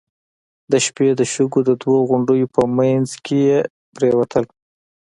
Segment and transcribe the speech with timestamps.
[0.71, 3.41] د شپې د شګو د دوو غونډيو په مينځ کې
[3.95, 4.45] پرېوتل.